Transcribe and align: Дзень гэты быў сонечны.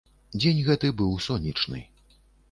Дзень 0.41 0.61
гэты 0.69 0.89
быў 1.01 1.11
сонечны. 1.25 1.83